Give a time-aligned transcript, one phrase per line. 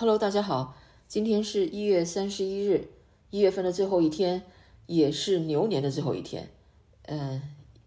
[0.00, 0.76] Hello，大家好，
[1.08, 2.88] 今天是一月三十一日，
[3.30, 4.44] 一月份的最后一天，
[4.86, 6.48] 也是牛年的最后一天，
[7.02, 7.42] 嗯，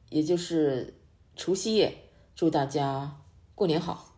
[0.10, 0.94] 也就是
[1.38, 3.22] 除夕夜，祝大家
[3.56, 4.18] 过年好。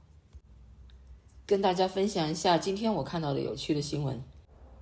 [1.45, 4.19] 跟大家分享一下今天我看到的有趣的新闻。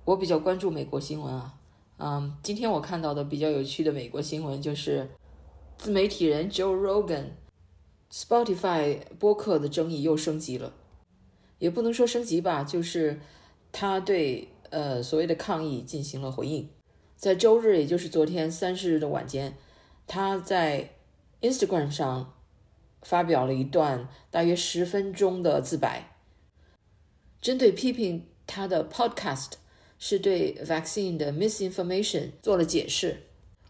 [0.06, 1.58] 我比较关注美国新闻啊，
[1.98, 5.10] 嗯，今天我看到的比较有趣的美国新闻就是
[5.76, 10.72] 自媒体人 Joe Rogan，Spotify 播客的争议又升级了。
[11.62, 13.20] 也不能说升级吧，就是
[13.70, 16.68] 他对呃所谓的抗议进行了回应。
[17.14, 19.56] 在周日，也就是昨天三十日的晚间，
[20.08, 20.90] 他在
[21.40, 22.34] Instagram 上
[23.02, 26.16] 发表了一段大约十分钟的自白，
[27.40, 29.52] 针对批评他的 Podcast
[30.00, 33.22] 是对 vaccine 的 misinformation 做了解释。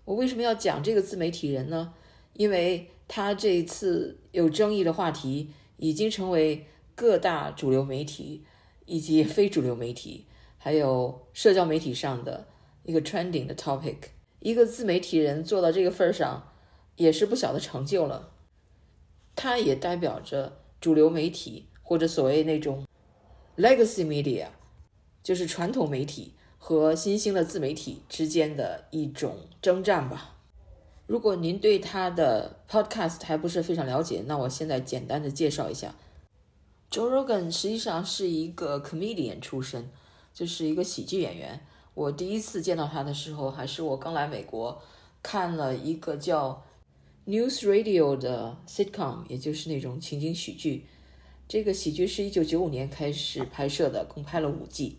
[0.06, 1.92] 我为什么要讲这个自媒体人呢？
[2.32, 6.66] 因为他这一次有争议的话题已经成为。
[6.94, 8.44] 各大主流媒体
[8.86, 10.26] 以及非主流媒体，
[10.58, 12.46] 还有社交媒体上的
[12.84, 13.96] 一个 trending 的 topic，
[14.40, 16.52] 一个自媒体人做到这个份儿上，
[16.96, 18.30] 也是不小的成就了。
[19.34, 22.86] 它也代表着主流媒体或者所谓那种
[23.56, 24.48] legacy media，
[25.22, 30.36] 就是传统媒体和新兴的自媒体之间的一种征战吧。
[31.06, 35.94] 如果您对他的 podcast 还不是非常了解，那我现在简单的介绍一下。
[36.92, 39.88] Joe Rogan 实际上是一个 comedian 出身，
[40.34, 41.58] 就是一个喜剧演员。
[41.94, 44.78] 我第一次见到他的时候，还是我刚来美国，
[45.22, 46.62] 看了一个叫
[47.26, 50.84] News Radio 的 sitcom，也就是那种情景喜剧。
[51.48, 54.98] 这个喜剧是一九九五年开始拍摄的，共拍了五季。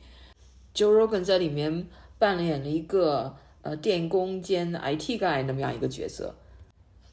[0.74, 6.34] Joe Rogan 在里面扮演了一个呃电工兼 IT guy 那么样一个角色。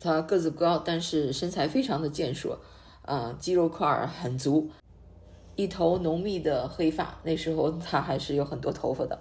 [0.01, 2.59] 他个子不高，但是身材非常的健硕。
[3.03, 4.71] 啊，肌肉块儿很足，
[5.57, 7.19] 一头浓密的黑发。
[7.25, 9.19] 那时候他还是有很多头发的。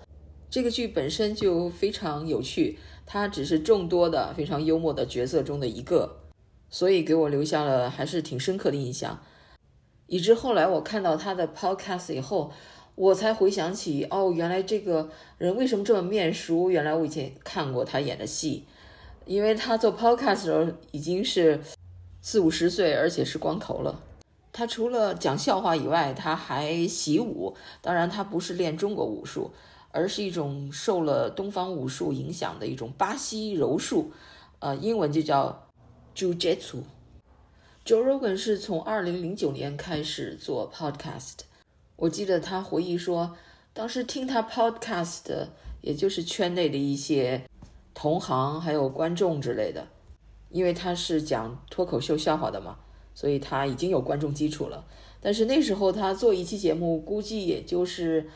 [0.50, 6.18] 这个剧本身就非常有趣，他只是众多的非常幽默的角色中的一个，
[6.70, 9.20] 所以给我留下了还是挺深刻的印象。
[10.08, 12.52] 以至后来我看到他的 podcast 以后，
[12.96, 16.72] 我才回想起，哦，原来这个人为什么这么面熟？
[16.72, 18.66] 原来我以前看过他演的戏，
[19.26, 21.60] 因为他做 podcast 的时候已经是。
[22.32, 24.04] 四五十岁，而且是光头了。
[24.54, 27.56] 他除了讲笑话以外，他还习武。
[27.82, 29.50] 当然，他不是练中国武术，
[29.90, 34.12] 而是一种受了东方武术影响的一种巴西柔术，
[34.60, 35.70] 呃，英文就叫
[36.16, 36.84] Jiu-Jitsu。
[37.84, 41.40] Joe Rogan 是从二零零九年开始做 podcast。
[41.96, 43.36] 我记得他回忆说，
[43.74, 45.50] 当时听他 podcast 的，
[45.82, 47.44] 也就是圈内的一些
[47.96, 49.88] 同行还有观众之类的。
[50.50, 52.78] 因为他是讲脱口秀笑话的嘛，
[53.14, 54.86] 所以他已经有观众基础了。
[55.22, 58.30] 但是那时候他做一期节目，估计也就是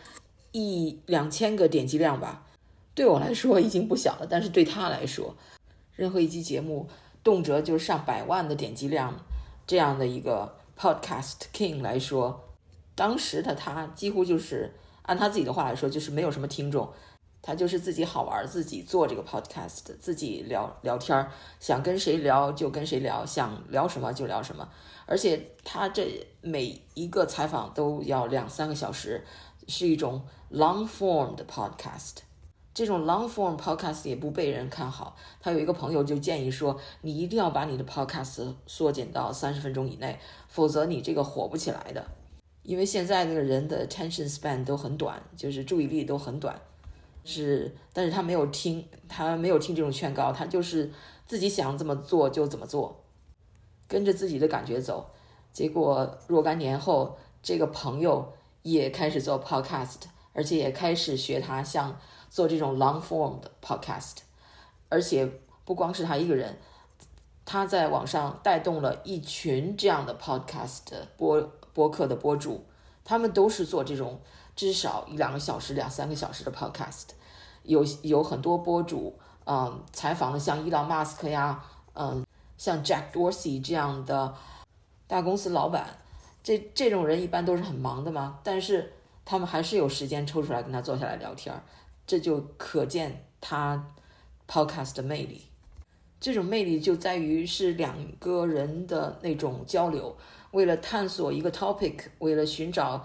[0.52, 2.46] 一两千个点击量吧。
[2.94, 5.36] 对我来说已经不小了，但是对他来说，
[5.96, 6.88] 任何一期节目
[7.24, 9.26] 动辄就是上百万的点击量，
[9.66, 12.44] 这样的一个 podcast king 来说，
[12.94, 14.74] 当时的他几乎就是
[15.04, 16.88] 按他自己的话来说，就是没有什么听众。
[17.44, 24.68] 他就是自己好玩，自己做这个 podcast，自己聊聊天儿，想跟谁聊就跟谁聊，想聊什么就聊什么。
[25.06, 29.24] 而且他这每一个采访都要两三个小时，
[29.68, 32.20] 是一种 long form 的 podcast。
[32.74, 35.16] 这种 long form podcast 也不被人看好。
[35.40, 40.18] 他有一个朋友就建议说，你一定要把你的 podcast 缩减到三十分钟以内，
[40.48, 42.04] 否则你这个火不起来的。
[42.64, 46.60] 因为现在那个人的 attention span 都很短，就是注意力都很短。
[47.26, 50.92] 是，但是他没有听，他没有听这种劝告，他就是
[51.26, 53.04] 自己想怎么做就怎么做，
[53.88, 55.10] 跟着自己的感觉走。
[55.54, 60.02] 结果若干年后，这个朋友也开始做 podcast，
[60.34, 61.98] 而且也开始学他，像
[62.30, 64.18] 做这种 long form 的 podcast。
[64.90, 65.30] 而且
[65.64, 66.60] 不光是他一个人，
[67.46, 70.82] 他在网上带动了一群这样的 podcast
[71.16, 71.42] 播
[71.74, 72.66] 播客的播主，
[73.06, 74.20] 他们都是做这种。
[74.56, 77.06] 至少一两个小时、两三个小时的 podcast，
[77.64, 81.64] 有有很多博主，嗯，采访的像伊朗马斯克呀，
[81.94, 82.24] 嗯，
[82.58, 84.34] 像 Jack Dorsey 这样的
[85.08, 85.98] 大公司老板，
[86.44, 88.94] 这这种人一般都是很忙的嘛，但是
[89.26, 91.54] 他们还是有时间抽出来跟他坐下来聊天
[92.06, 93.84] 这就可见他
[94.48, 95.42] podcast 的魅力。
[96.20, 100.16] 这种魅力就在于是两个人的那种交流，
[100.52, 103.04] 为了探索一个 topic，为了寻找。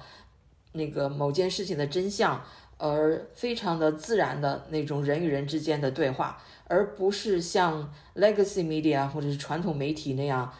[0.79, 2.43] 那个某件事情的真相，
[2.79, 10.51] 而非常的自然的那种人与人之间的对话，而不是像 legacy media 或者是传统媒体那样，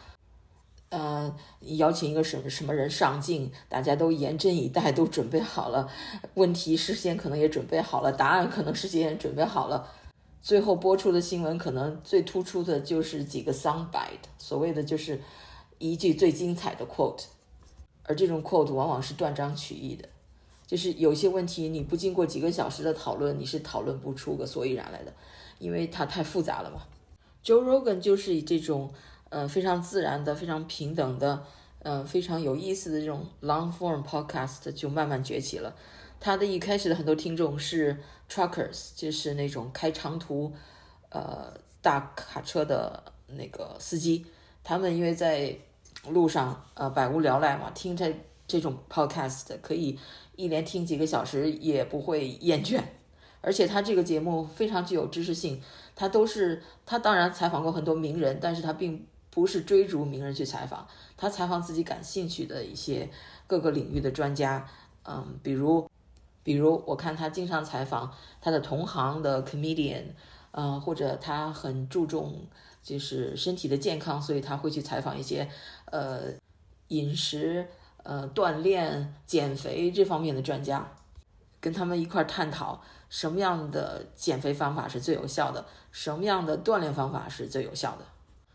[0.89, 5.89] 呃，邀请一个什么什么人上镜，大家都严阵以待，都准备好了，
[6.33, 9.87] 问题事先可能也准备好了，答案可能事先也准备好了，
[10.41, 15.21] 最后播出的新闻可能最突出的就是几个 soundbite，所谓的就是
[15.77, 17.23] 一句最精彩的 quote，
[18.09, 20.09] 而这种 quote 往往是断章取义的，
[20.67, 25.13] 就是有些问题你不经过几个小时的讨论，你是讨论不出个所以然来的，
[25.59, 26.81] 因为它太复杂了嘛。
[27.45, 28.91] Joe Rogan 就是以这种。
[29.31, 31.43] 呃，非常自然的，非常平等的，
[31.83, 35.75] 呃，非常有意思的这种 long form podcast 就慢慢崛起了。
[36.19, 37.95] 他的一开始的很多听众是
[38.27, 40.51] truckers，就是那种开长途，
[41.09, 44.25] 呃，大卡车的那个司机。
[44.63, 45.55] 他们因为在
[46.07, 48.15] 路上，呃，百无聊赖嘛，听这
[48.47, 49.99] 这种 podcast 可以
[50.35, 52.81] 一连听几个小时也不会厌倦。
[53.41, 55.61] 而且他这个节目非常具有知识性，
[55.95, 59.05] 他都是他当然采访过很多名人，但是他并。
[59.31, 60.85] 不是追逐名人去采访，
[61.15, 63.07] 他采访自己感兴趣的一些
[63.45, 64.67] 各个领域的专家，
[65.07, 65.87] 嗯，比如，
[66.43, 68.11] 比如我看他经常采访
[68.41, 70.05] 他的同行的 comedian，
[70.51, 72.41] 嗯，或者他很注重
[72.81, 75.49] 就是身体的健康，所以他会去采访一些
[75.85, 76.33] 呃
[76.87, 77.67] 饮食、
[78.03, 80.91] 呃锻炼、减肥这方面的专家，
[81.59, 88.05] 跟他们一块探讨什么样的减肥方法是最有效的，什么样的锻炼方法是最有效的。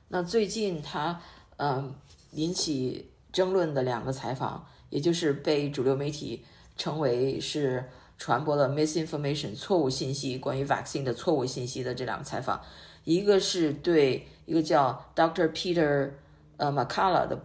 [0.08, 1.20] 那最近他，
[1.56, 1.94] 嗯，
[2.32, 6.44] 引起争论的两个采访，也就是被主流媒体
[6.76, 12.62] 称为是传播了 misinformation 错误信息，关于 vaccine 的错误信息的这两个采访，
[13.04, 16.10] 一个是对一个叫 Doctor Peter
[16.56, 17.38] 呃 McCullough 的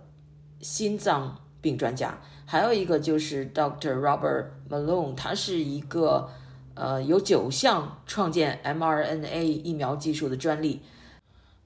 [0.62, 6.30] 心脏病专家，还有一个就是 Doctor Robert Malone，他是一个
[6.74, 10.82] 呃有九项创建 mRNA 疫苗技术的专利。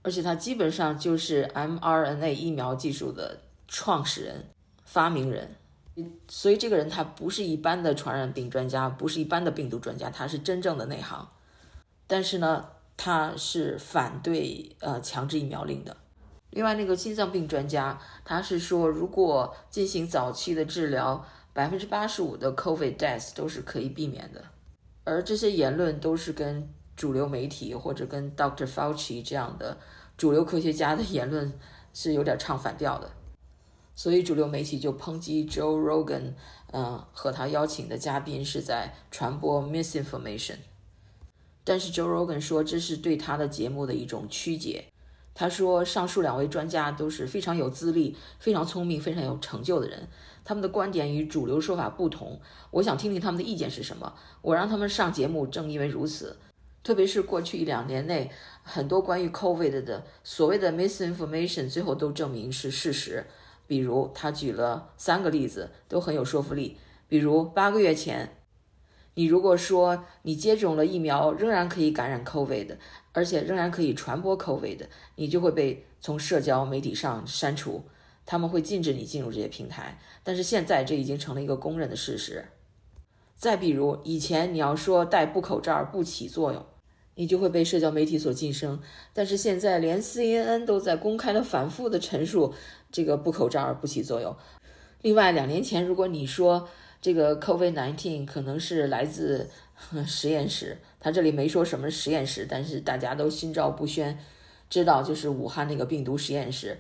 [0.05, 3.39] 而且他基本上就是 mRNA 疫苗技术的
[3.69, 4.49] 创始人、
[4.83, 5.55] 发明人，
[6.27, 11.25] 所以这个人他不是一般的传染病专家，不是一般的病毒专家，他是真正的内行。
[12.05, 15.95] 但是呢，他是反对呃强制疫苗令的。
[16.49, 24.43] 另外那个心脏病专家，他是说如果进行早期的治疗，百分之八十五的 COVID death 都是可以避免的。
[25.03, 26.69] 而这些言论都是跟。
[26.95, 28.67] 主流媒体或者跟 Dr.
[28.67, 29.75] Fauci 这样的
[30.15, 31.51] 主流科学家的言论
[31.91, 33.09] 是有点唱反调的，
[33.95, 36.33] 所以主流媒体就抨击 Joe Rogan，
[36.71, 40.57] 嗯，和他邀请的嘉宾是在传播 misinformation。
[41.63, 44.85] 但是 Joe Rogan 说这是对他的节目的一种曲解。
[45.35, 50.07] 他说上述两位专家都是非常有资历、非常聪明、非常有成就的人，
[50.43, 52.39] 他们的观点与主流说法不同。
[52.69, 54.13] 我想听听他们的意见是什么。
[54.43, 56.37] 我让他们上节目，正因为如此。
[56.83, 58.29] 特别是过去一两年内，
[58.61, 63.25] 很多关于 COVID 的所谓的 misinformation，最后都证明是事实。
[63.65, 66.77] 比如，他举了三个例子，都很有说服力。
[67.07, 68.35] 比如，八个月前，
[69.15, 72.77] 你如果说你接种了疫苗，仍然可以感染 COVID，
[73.11, 77.83] 而且仍然可以传播 COVID，你就会被从社交媒体上删除，
[78.25, 79.99] 他们会禁止你进入这些平台。
[80.23, 82.45] 但是现在，这已经成了一个公认的事实。
[83.35, 86.65] 再比如，以前你要说戴布口罩不起作用。
[87.15, 88.81] 你就会被社交媒体所晋升，
[89.13, 92.51] 但是现在连 CNN 都在公开的反复的陈述
[92.91, 94.35] 这个不口罩不起作用。
[95.03, 96.67] 另外，两年前如果你说
[97.03, 99.49] 这个 COVID-19 可能是来自
[100.07, 104.17] 实验室，他这里没说什么实验室，但是大家都心照不宣，
[104.69, 106.77] 知道就是武汉那个病毒实验室。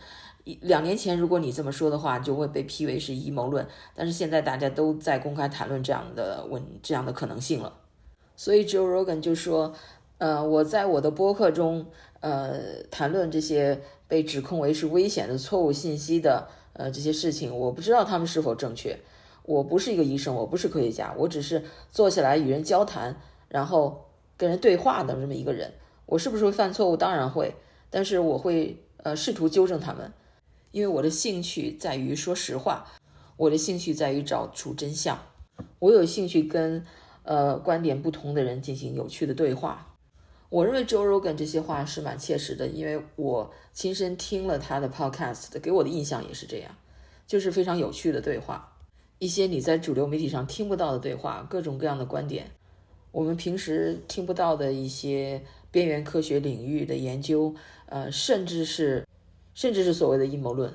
[0.61, 3.67] 两年前如果你这么说的话，就会被批为是阴谋论。
[3.93, 7.73] 但是现在大家都在公开谈论这样的问这样的可能性了，
[8.37, 9.75] 所以 Joe Rogan 就说。
[10.19, 11.85] 呃，我在我的播客中，
[12.21, 18.97] 呃，谈论这些被指控为是危险的错误信息的，呃，这些事情，我不知道他们是否正确。
[19.43, 23.15] 我不是一个医生，我不是科学家，我只是坐下来与人交谈，
[23.47, 24.05] 然后
[24.37, 25.73] 跟人对话的这么一个人。
[26.05, 26.97] 我是不是会犯错误？
[26.97, 27.55] 当然会，
[27.89, 30.11] 但是我会呃试图纠正他们，
[30.71, 32.85] 因为我的兴趣在于说实话，
[33.37, 35.17] 我的兴趣在于找出真相，
[35.79, 36.85] 我有兴趣跟
[37.23, 39.95] 呃观点不同的人进行有趣的对话。
[40.49, 46.75] 我认为 Joe Rogan 这些话是蛮切实的，因为我亲身听了他的 podcast，给我的印象也是这样，
[47.25, 48.72] 就是非常有趣的对话，
[49.19, 52.51] 一些你在主流媒体上听不到的对话，各种各样的观点，
[53.11, 57.53] 我们平时听不到的一些边缘科学领域的研究，
[57.85, 59.07] 呃，甚至是
[59.53, 60.73] 甚至是所谓的阴谋论，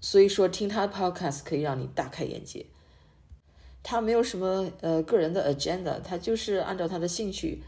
[0.00, 2.66] 所以说听他的 podcast 可以让你大开眼界。
[3.82, 7.62] 他没有什么呃个人的 agenda，他就是按照他的兴趣。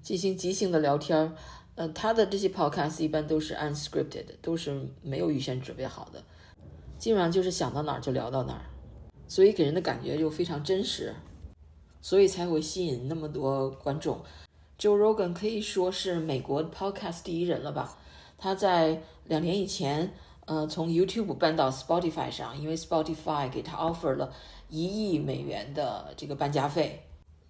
[0.00, 1.32] 进行即兴的聊天儿，
[1.74, 6.22] 呃，他的这些 podcast 一般都是 unscripted，都是没有预先准备好的。
[6.98, 8.62] 基本上就是想到哪儿就聊到哪儿，
[9.28, 11.14] 所以给人的感觉就非常真实，
[12.00, 14.18] 所以才会吸引那么多观众。
[14.78, 17.98] Joe Rogan 可以说是美国 Podcast 第一人了吧？
[18.38, 20.14] 他在两年以前，
[20.46, 24.32] 呃，从 YouTube 搬到 Spotify 上，因为 Spotify 给他 offer 了
[24.70, 27.02] 一亿美元的这个搬家费，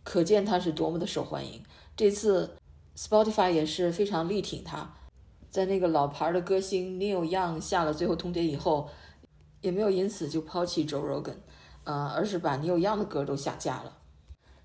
[0.03, 1.63] 可见他是多么的受欢迎。
[1.95, 2.57] 这次
[2.97, 4.97] Spotify 也是非常力挺他，
[5.51, 8.89] 在那个老牌的歌星 Neil Young 下了最后通牒以后，
[9.61, 11.37] 也没有因此就抛弃 Joe Rogan，
[11.89, 13.97] 呃，而是把 Neil Young 的歌都下架了。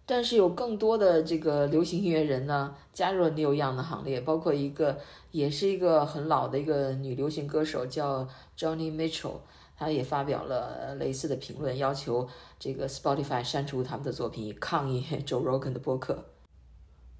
[0.06, 5.00] 但是有更多的这个流行音乐人呢，加入了 Neil Young 的行列，包括一个
[5.32, 8.28] 也是一个很老的一个女流行歌手叫
[8.58, 9.38] Johnny Mitchell，
[9.78, 12.28] 她也发表了类似的评论，要求
[12.60, 16.26] 这个 Spotify 删除他们的作品，抗议 Joe Rogan 的播客。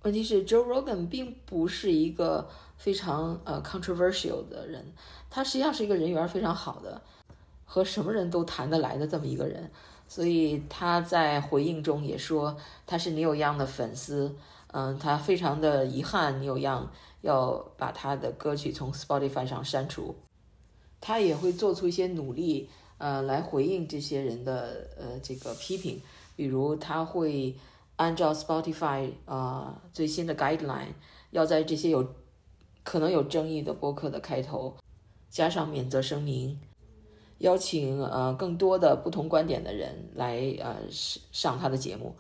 [0.02, 4.86] 问题是 Joe Rogan 并不是一个非常呃 controversial 的人，
[5.30, 7.02] 他实际上是一个人缘非常好的，
[7.64, 9.72] 和什么人都谈得来的这么一个人。
[10.08, 12.56] 所以他在回应中也说
[12.86, 14.36] 他是 Neil Young 的粉丝，
[14.68, 16.88] 嗯，他非常的遗憾 Neil Young
[17.22, 20.16] 要把他的歌曲从 Spotify 上删除，
[21.02, 26.02] 他也会做出一些努力，呃，来回应这些人的呃这个批评，
[26.36, 27.56] 比如他会
[27.96, 30.94] 按照 Spotify 啊最新的 guideline，
[31.32, 32.14] 要在这些有
[32.84, 34.76] 可能有争议的播客的开头
[35.30, 36.60] 加上免责声明。
[37.44, 42.16] 邀请呃更多的不同观点的人来呃上他的节目，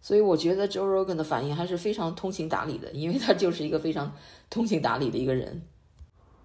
[0.00, 4.12] 所以我觉得 Joe Rogan 的反应还是非常通情达理的，因为他就是一个非常
[4.48, 5.60] 通情达理的一个人。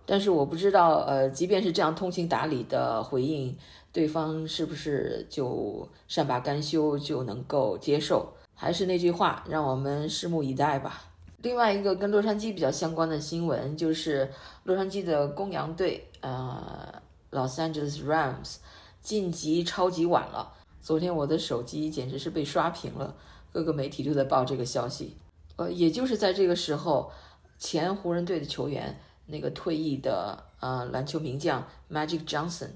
[0.03, 3.55] 但是我不知道呃，即便是这样通情达理的回应，
[3.91, 8.27] 对方是不是就善罢甘休就能够接受？
[8.55, 11.03] 还是那句话，让我们拭目以待吧。
[11.43, 14.27] 另外一个跟洛杉矶比较相关的新闻就是
[14.63, 16.91] 洛杉矶的公羊队呃。
[17.33, 18.57] Los Angeles Rams
[19.01, 20.53] 晋级超级晚了。
[20.81, 23.15] 昨天我的手机简直是被刷屏了，
[23.51, 25.17] 各个媒体都在报这个消息。
[25.55, 27.11] 呃，也就是在这个时候，
[27.57, 32.69] 前湖人队的球员，那个退役的呃篮球名将 Magic Johnson，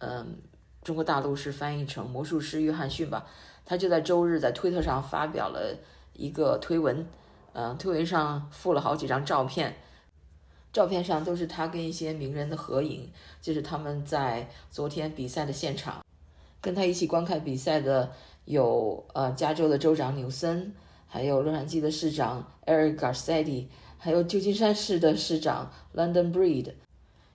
[0.00, 0.38] 嗯，
[0.82, 3.26] 中国大陆是翻译成魔术师约翰逊吧，
[3.64, 5.76] 他就在周日在推特上发表了
[6.14, 7.06] 一个推文，
[7.52, 9.76] 嗯，推文上附了好几张照片。
[10.76, 16.04] 照片上都是他跟一些名人的合影，就是他们在昨天比赛的现场，
[16.60, 18.12] 跟他一起观看比赛的
[18.44, 20.74] 有呃加州的州长纽森，
[21.06, 26.74] 还有洛杉矶的市长 Eric Garcetti，还有旧金山市的市长 London Breed。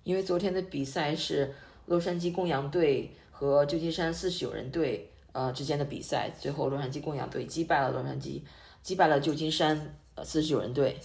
[0.03, 1.55] 因为昨天的比赛是
[1.87, 8.41] 洛杉矶公羊队和旧金山四十九人队呃之间的比赛，最后洛杉矶公羊队击败了洛杉矶，
[8.83, 10.99] 击败了旧金山呃四十九人队，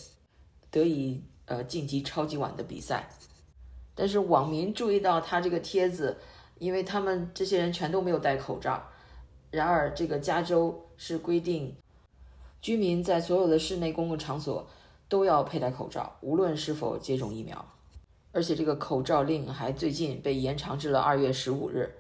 [0.70, 1.22] 得以。
[1.46, 3.08] 呃，晋级超级碗的比赛，
[3.94, 6.18] 但是网民注意到他这个帖子，
[6.58, 8.82] 因为他们这些人全都没有戴口罩。
[9.52, 11.76] 然而，这个加州是规定，
[12.60, 14.68] 居民在所有的室内公共场所
[15.08, 17.64] 都要佩戴口罩，无论是否接种疫苗。
[18.32, 21.94] 而且，这个口罩令还最近被延长至了二月十五日。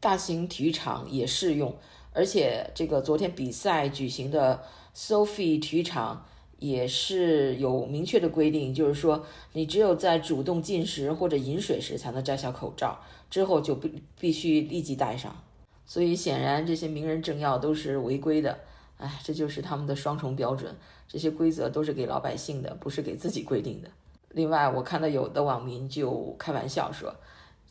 [0.00, 1.76] 大型体育场也适用，
[2.14, 4.64] 而且这个昨天比赛举行的
[4.96, 6.26] Sophie 体育场。
[6.62, 15.36] 也是有明确的规定，就是说你只有在主动进食或者饮水时才能摘下口罩，之后就必必须立即戴上。
[15.84, 18.60] 所以显然这些名人政要都是违规的，
[18.98, 20.74] 哎，这就是他们的双重标准。
[21.08, 23.88] 这些规则都是给老百姓的，不是给自己规定的。
[24.30, 27.14] 另外，我看到有的网民就开玩笑说，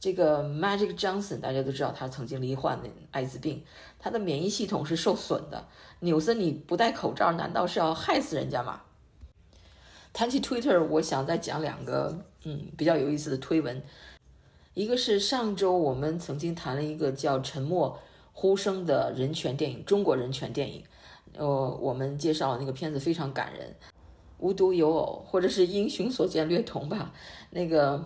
[0.01, 3.63] 这个 Magic Johnson 大家都知道他曾经罹患的艾滋病，
[4.00, 5.67] 他的免疫系统是受损的。
[6.00, 8.81] 纽森，你不戴口罩，难道是要害死人家吗？
[10.12, 13.79] 谈起 Twitter，我想再讲两个嗯比较有意思的推文。
[14.74, 18.00] 一个是上周我们曾经谈了一个叫《沉默
[18.34, 20.84] 呼声》的人权电影，中国人权电影。
[21.38, 21.46] 呃，
[21.79, 23.75] 我们介绍那个片子非常感人，
[24.39, 27.13] 无独有偶，或者是英雄所见略同吧。
[27.51, 28.03] 那个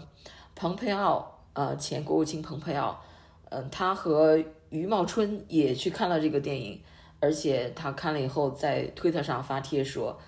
[0.56, 3.02] 蓬佩奥，呃，前国务卿蓬佩奥，
[3.50, 6.80] 嗯，他和余茂春也去看了这个电影。
[7.22, 10.20] 而且他看了以后，在推特上发帖说：“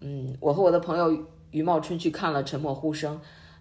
[0.00, 3.16] 嗯，我和我的朋友余茂春去看了《沉默呼声》，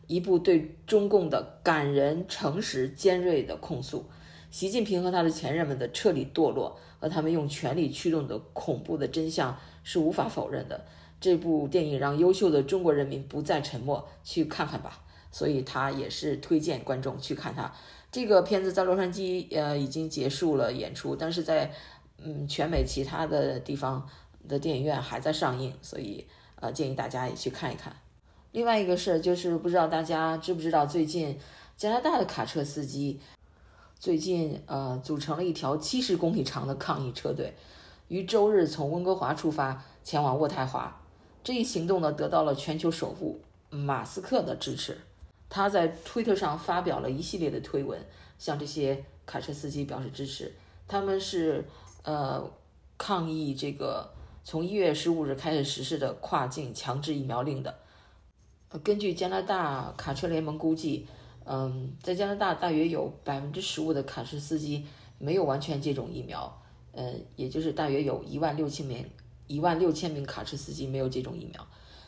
[0.07, 4.05] 一部对中共的感人、诚实、尖锐的控诉，
[4.51, 10.85] 习近平和他的前任们的彻底堕落和他们用权力驱动的恐怖的真相是无法否认的。
[11.19, 15.01] 这部电影让优秀的中国人民不再沉默，去看看吧。
[15.35, 17.69] 所以他也是推荐观众去看他
[18.09, 18.71] 这个片子。
[18.71, 21.69] 在洛杉矶，呃，已经结束了演出，但是在。
[22.17, 24.07] 嗯，全美其他的地方
[24.47, 26.25] 的电影院还在上映，所以
[26.61, 27.93] 呃建议大家也去看一看。
[28.53, 31.37] 另外一个事儿就是不知道大家知不知道，最近
[31.75, 33.19] 加拿大的卡车司机
[33.99, 37.53] 最近呃组成了一条七十公里长的抗议车队，
[38.07, 41.01] 于周日从温哥华出发前往渥太华。
[41.43, 44.97] 这一行动呢得到了全球首富马斯克的支持，
[45.55, 47.97] 他在推特上发表了一系列的推文，
[48.37, 50.51] 向这些卡车司机表示支持。
[50.85, 51.63] 他们是
[52.03, 52.45] 呃
[52.97, 54.11] 抗议这个
[54.43, 57.73] 从一月十五日开始实施的跨境强制疫苗令的。
[58.83, 61.07] 根据加拿大卡车联盟估计，
[61.45, 64.85] 嗯，在加拿大大约有百分之十五的卡车司机
[65.17, 69.09] 没有完全接种疫苗，嗯，也就是大约有一万六千名
[69.47, 71.65] 一万六千名卡车司机没有接种疫苗。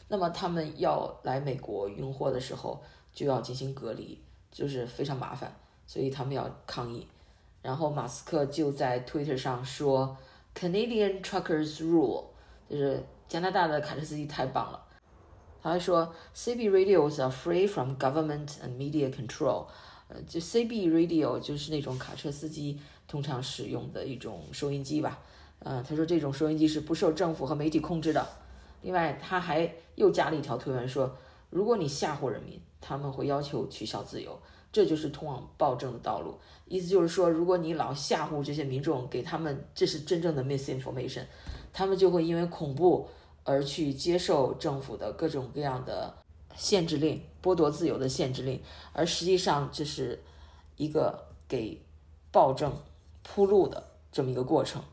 [0.09, 2.83] 那么他们要来美国运货的时候
[3.17, 4.21] 就要进行隔离，
[4.51, 5.51] 就是非常麻烦，
[5.87, 7.07] 所以他们要抗议。
[7.63, 10.15] 然后马斯克就在 Twitter 上说
[10.53, 12.25] ：“Canadian truckers rule”，
[12.69, 14.79] 就是加拿大的卡车司机太棒了。
[15.63, 19.65] 他还说：“CB radios are free from government and media control。”
[20.09, 25.17] 呃，就 CB radio 就是那种卡车司机通常使用的一种收音机吧。
[25.61, 28.23] 嗯，他说这种收音机是不受政府和媒体控制的。
[28.83, 31.17] 另外，他还又加了一条推文说
[31.49, 34.39] ：“如果你吓唬人民，他们会要求取消自由。”
[34.69, 36.37] 这就是通往暴政的道路。
[36.67, 41.23] 意思就是说，如果你老吓唬这些民众，给他们这是真正的 misinformation，
[41.73, 43.07] 他们就会因为恐怖
[43.43, 46.13] 而去接受政府的各种各样的
[46.55, 48.61] 限制令、剥夺自由的限制令，
[48.91, 50.21] 而实际上这是
[50.75, 51.81] 一个给
[52.31, 52.71] 暴政
[53.23, 54.83] 铺路的这么一个过程。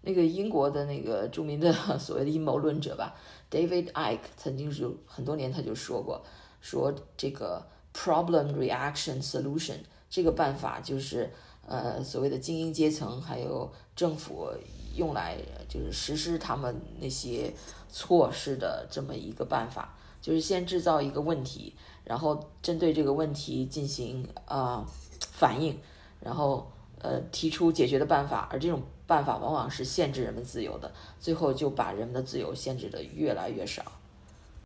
[0.00, 3.16] 那个英国的那个著名的 所谓的阴谋论者吧
[3.50, 6.22] ，David Ike 曾经是很多年他就说过，
[6.60, 7.66] 说这个。
[7.90, 9.78] Problem reaction solution
[10.08, 11.28] 这个办法就是
[11.66, 14.48] 呃所谓的精英阶层还有政府
[14.94, 15.36] 用来
[15.68, 17.52] 就是实施他们那些
[17.88, 21.74] 措施的这么一个办法，就是先制造一个问题，
[22.04, 24.86] 然后针对这个问题进行啊
[25.32, 25.76] 反应，
[26.20, 33.82] 然后呃提出解决的办法，而这种办法往往是限制人们自由的，最后就把人们的自由限制的越来越少。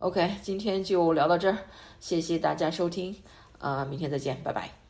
[0.01, 1.59] OK，今天就聊到这儿，
[2.01, 3.17] 谢谢大家收听，
[3.59, 4.82] 啊，明天再见，拜拜。